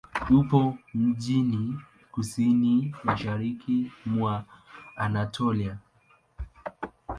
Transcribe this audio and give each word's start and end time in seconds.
Upo 0.29 0.77
mjini 0.93 1.79
kusini-mashariki 2.11 3.91
mwa 4.05 4.43
Anatolia. 4.95 5.77